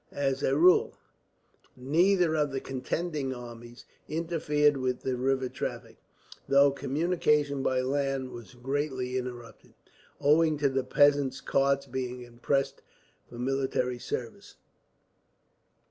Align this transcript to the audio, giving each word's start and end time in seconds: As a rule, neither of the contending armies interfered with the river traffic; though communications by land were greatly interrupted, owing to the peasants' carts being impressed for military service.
As 0.17 0.41
a 0.41 0.57
rule, 0.57 0.97
neither 1.75 2.33
of 2.35 2.49
the 2.51 2.59
contending 2.59 3.35
armies 3.35 3.85
interfered 4.09 4.77
with 4.77 5.01
the 5.01 5.15
river 5.15 5.47
traffic; 5.47 5.97
though 6.49 6.71
communications 6.71 7.63
by 7.63 7.81
land 7.81 8.31
were 8.31 8.43
greatly 8.63 9.15
interrupted, 9.19 9.75
owing 10.19 10.57
to 10.57 10.69
the 10.69 10.83
peasants' 10.83 11.39
carts 11.39 11.85
being 11.85 12.23
impressed 12.23 12.81
for 13.29 13.37
military 13.37 13.99
service. 13.99 14.55